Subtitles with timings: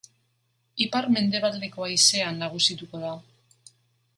[0.85, 3.13] Ipar-mendebaldeko haizea nagusituko da.